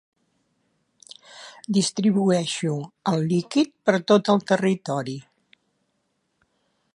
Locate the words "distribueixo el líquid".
1.77-3.71